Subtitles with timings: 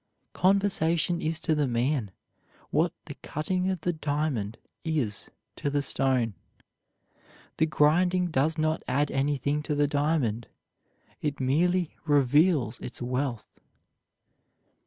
[0.33, 2.09] Conversation is to the man
[2.71, 6.33] what the cutting of the diamond is to the stone.
[7.57, 10.47] The grinding does not add anything to the diamond.
[11.21, 13.47] It merely reveals its wealth.